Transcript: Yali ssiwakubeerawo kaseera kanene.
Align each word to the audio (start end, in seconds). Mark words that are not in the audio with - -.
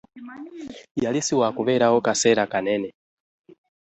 Yali 1.03 1.19
ssiwakubeerawo 1.21 1.97
kaseera 2.05 2.43
kanene. 2.53 2.89